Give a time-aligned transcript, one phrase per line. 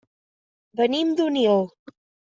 [0.81, 1.65] Venim d'Onil.